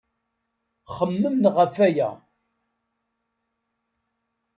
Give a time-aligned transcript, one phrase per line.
[0.95, 2.09] Xemmemen ɣef waya.